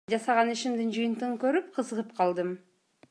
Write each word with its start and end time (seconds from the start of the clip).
Жасаган 0.11 0.53
ишимдин 0.53 0.89
жыйынтыгын 0.95 1.35
көрүп, 1.43 1.69
кызыгып 1.77 2.17
калдым. 2.23 2.51